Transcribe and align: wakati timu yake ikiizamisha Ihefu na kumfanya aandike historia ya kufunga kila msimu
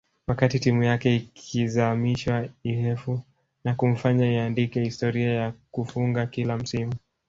wakati 0.27 0.59
timu 0.59 0.83
yake 0.83 1.15
ikiizamisha 1.15 2.49
Ihefu 2.63 3.21
na 3.63 3.75
kumfanya 3.75 4.25
aandike 4.25 4.83
historia 4.83 5.33
ya 5.33 5.53
kufunga 5.71 6.25
kila 6.25 6.57
msimu 6.57 6.93